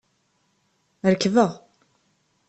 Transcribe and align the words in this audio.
Rekbeɣ. 1.11 1.51